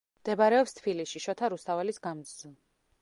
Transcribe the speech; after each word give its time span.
მდებარეობს 0.21 0.73
თბილისში, 0.77 1.21
შოთა 1.27 1.51
რუსთაველის 1.55 2.03
გამზ. 2.07 2.33